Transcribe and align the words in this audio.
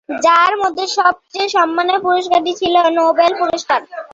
যার 0.23 0.53
মধ্যে 0.61 0.85
সবচেয়ে 0.97 1.47
সম্মানের 1.49 1.99
পুরস্কারটি 2.05 2.51
ছিল 2.61 2.75
নোবেল 2.97 3.31
পুরস্কার। 3.41 3.79